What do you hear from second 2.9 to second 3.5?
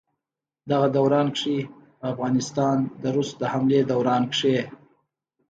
د روس د